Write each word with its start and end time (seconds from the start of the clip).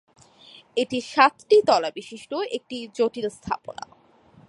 এটি 0.77 0.97
সাতটি 1.01 1.57
তলা-বিশিষ্ট 1.67 2.31
একটি 2.51 2.77
জটিল 2.95 3.27
স্থাপনা। 3.29 3.85